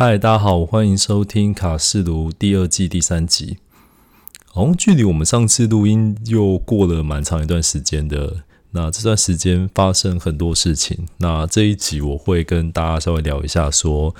[0.00, 3.58] 嗨，大家好，欢迎收听卡式炉第二季第三集。
[4.46, 8.44] 好距离我们上次录音又过了蛮长一段时间的。
[8.70, 11.08] 那这段时间发生很多事情。
[11.16, 14.14] 那这一集我会跟大家稍微聊一下，说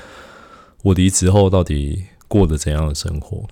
[0.83, 3.45] 我离职后到底过了怎样的生活。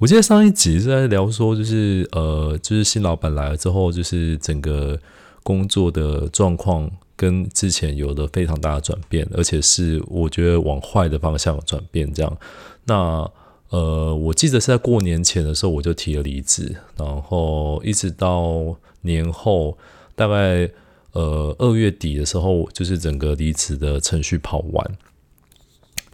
[0.00, 4.98] 我记得上一集是在聊说，就是呃，就是新老板来了之后，就是整个
[5.44, 6.90] 工作的状况。
[7.16, 12.12] 跟之前有了非常大的转变，而且是我觉得往坏的方向转变。
[12.12, 12.38] 这样，
[12.84, 13.28] 那
[13.70, 19.76] 呃，我记得是在过年前的时候我就提了离职，然后一直到年后，
[20.14, 20.70] 大概
[21.12, 24.98] 呃二月底的时候，就是整个离职的程序跑完。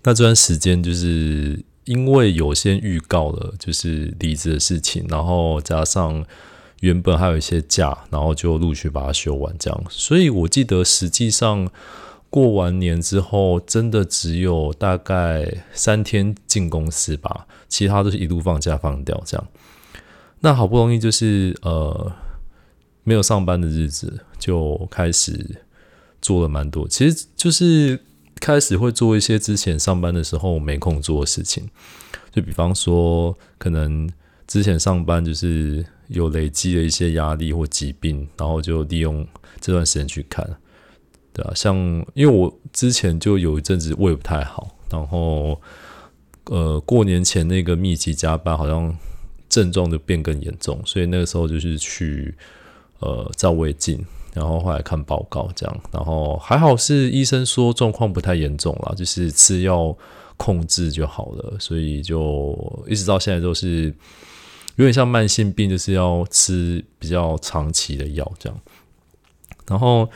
[0.05, 6.25] 那这段时间就是因为有先预告了，就是离职的事情，然后加上。
[6.83, 9.85] 原本还有一些假，然后就陆续把它休完，这样。
[9.89, 11.71] 所以我记得实际上
[12.29, 19.47] 过完年之后，真的只有大概三天进公司吧，其他都是一路放假放掉这样。
[20.41, 22.12] 那好不容易就是呃
[23.05, 25.62] 没有上班的日子，就开始
[26.21, 28.01] 做了蛮多，其实就是
[28.41, 31.71] 开始会做一些之前上班的时候没空做的事情，
[32.33, 34.11] 就比方说可能
[34.49, 35.87] 之前上班就是。
[36.13, 39.27] 有累积的一些压力或疾病，然后就利用
[39.61, 40.47] 这段时间去看，
[41.33, 41.75] 对啊，像
[42.15, 45.61] 因为我之前就有一阵子胃不太好，然后
[46.45, 48.95] 呃过年前那个密集加班，好像
[49.49, 52.35] 症状就变更严重，所以那个时候就是去
[53.01, 59.97] 呃照胃镜，然后后来看报告这样，然后还好是医生说状况不太严重了，就是吃药
[60.37, 63.95] 控制就好了，所以就一直到现在都是。
[64.77, 68.61] 有点像慢性病，就是要吃比较长期的药这样。
[69.69, 70.11] 然后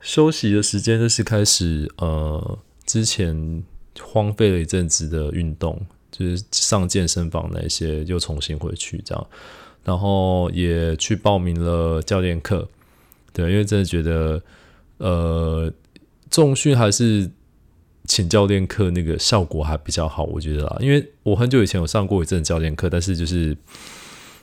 [0.00, 3.62] 休息的时间就是开始，呃，之前
[4.00, 9.26] 荒废了一阵子的运动，就是上健身房那些，又重新回去这样。
[9.82, 12.68] 然后也去报名了教练课，
[13.32, 14.42] 对，因为真的觉得，
[14.98, 15.72] 呃，
[16.30, 17.30] 重训还是
[18.10, 20.76] 请教练课那个效果还比较好，我觉得啦。
[20.80, 23.56] 因为我很久以前有上过一阵教练课，但是就是。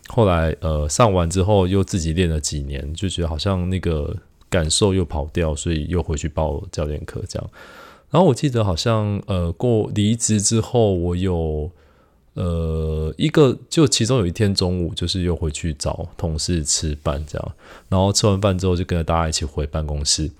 [0.09, 4.15] 后来，呃，上完之后又自己练了几年，就觉得好像那个
[4.49, 7.49] 感受又跑掉，所以又回去报教练课这样。
[8.09, 11.69] 然后我记得好像，呃，过离职之后，我有
[12.35, 17.51] 呃一个，就其中有一天中午，就是又回去找同事吃饭这样。
[17.89, 20.31] 然后吃完饭之后，就跟着大家一起回办公室，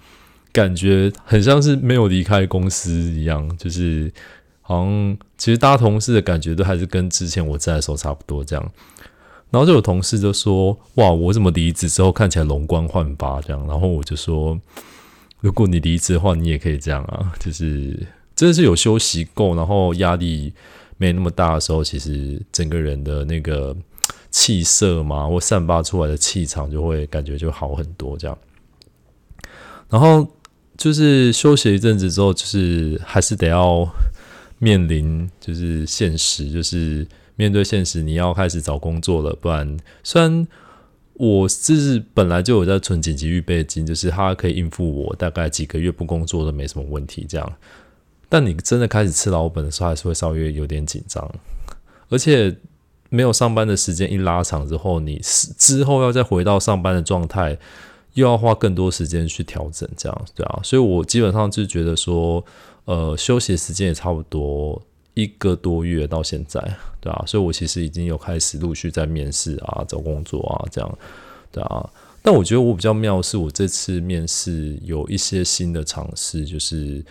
[0.57, 4.12] 感觉很像是没有离开公司一样，就是
[4.62, 8.72] 好像其实大家同事的感觉都还是跟之前我在的时候差不多这样。
[9.51, 14.59] 然后就有同事就说：“哇，我怎么离职之后看起来容光焕发这样？”然后我就说
[15.40, 20.51] ：“如果你离职的话，你也可以这样啊， 就是真的是有休息够，然后压力
[20.97, 23.74] 没那么大的时候，其实整个人的那个
[24.31, 28.38] 气色嘛，或散发出来的气场就会感觉就好很多这样。
[29.89, 30.28] 然后
[30.77, 33.88] 就是休息一阵子之后，就是还是得要
[34.59, 37.07] 面临就是现实，就是。”
[37.39, 40.47] 面对现实，你要开始找工作了，不然虽然
[41.13, 47.53] 我是本来就有在存紧急预备金，就是它可以应付我大概几个月不工作都没什么问题这样。
[48.27, 51.31] 但你真的开始吃老本的时候，还是会稍微有点紧张，
[52.09, 52.57] 而且
[53.09, 55.21] 没有上班的时间一拉长之后，你
[55.59, 57.55] 之后要再回到上班的状态，
[58.17, 60.59] 又要花更多时间去调整，这样对啊。
[60.63, 62.44] 所以我基本上就觉得说，
[62.85, 64.81] 呃，休息时间也差不多。
[65.13, 66.61] 一个多月到现在，
[67.01, 70.97] 对啊，所以我其实已经有开始陆续在面试啊，找工作啊，这样，
[71.51, 71.89] 对啊。
[72.22, 77.03] 但我觉得我比较妙是，我这次面试有一些新的尝试，就是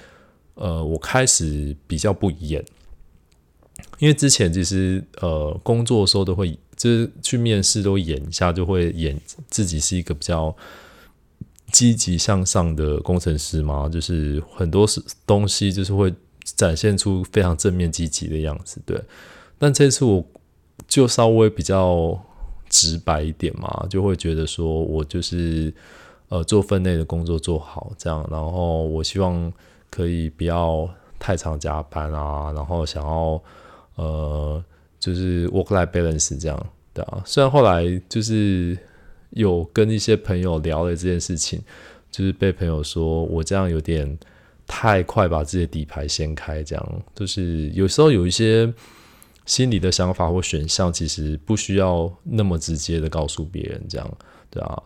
[0.55, 2.65] 呃，我开始比较不演，
[3.99, 10.55] 因为之前其实呃工作的时候都会，就是去面试都演一下，就会演自己是一个比较
[11.73, 16.15] 积极向上的工程师嘛，就是很多是东西就是会。
[16.55, 19.03] 展现出非常正面积极的样子，对。
[19.59, 20.25] 但这次我
[20.87, 22.17] 就稍微比较
[22.69, 25.75] 直白一点嘛，就会觉得说我就是
[26.29, 29.53] 呃做分内的工作做好这样，然后我希望
[29.91, 33.43] 可以不要太常加班啊，然后想要
[33.97, 34.65] 呃
[35.01, 37.21] 就是 work life balance 这样，对啊。
[37.27, 38.79] 虽然后来就是
[39.31, 41.61] 有跟一些朋友聊了这件事情，
[42.11, 44.19] 就是被朋友说我这样有点。
[44.69, 48.75] 太快把自己的底牌掀开，这样就是有时候有一些
[49.45, 54.19] 心里的想法或选项，其实不需要那么直接的告诉别人，这样
[54.51, 54.83] 对啊。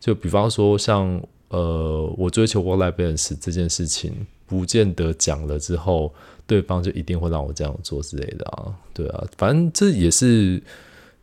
[0.00, 4.12] 就比方说，像呃，我追求过赖 bens 这件事情，
[4.46, 6.12] 不见得讲了之后，
[6.44, 8.74] 对方就一定会让我这样做之类的啊。
[8.92, 10.60] 对啊，反正这也是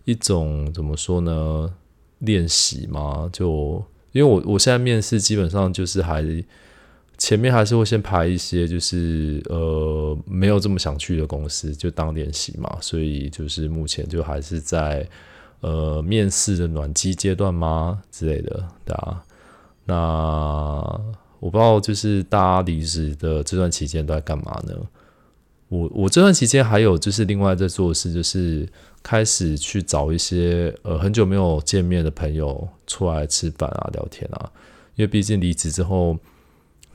[0.06, 1.76] 一种怎么说呢？
[2.20, 6.24] 练习嘛，就因为我我现在面试基本上就是还
[7.18, 12.78] 前面还是会先排一些，就是呃没有这么想去的公司，就当练习嘛。
[12.82, 15.08] 所以就是目前就还是在
[15.62, 19.24] 呃面试的暖机阶段吗之类的，对啊。
[19.86, 19.96] 那
[21.40, 24.74] 我不知道，就是大家离职的这段期间都在干嘛呢？
[25.70, 28.68] 我我这段期间还有就是另外在做的事，就是
[29.04, 34.52] 开始去找一些呃很久没有见面的朋友出来吃饭啊、聊天啊。
[34.96, 36.18] 因为毕竟离职之后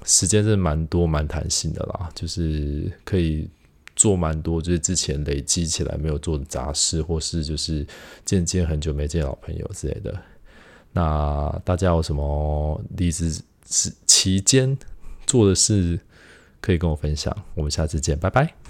[0.05, 3.49] 时间是蛮多、蛮弹性的啦，就是可以
[3.95, 7.87] 做蛮多，就是之前累积起来没有做的杂事，或是就是
[8.25, 10.19] 见见很久没见老朋友之类的。
[10.93, 13.41] 那大家有什么离职
[14.07, 14.77] 期间
[15.27, 16.01] 做的事
[16.61, 17.37] 可以跟我分享？
[17.55, 18.62] 我们下次见，拜拜。